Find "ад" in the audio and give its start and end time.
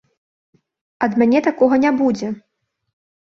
1.07-1.11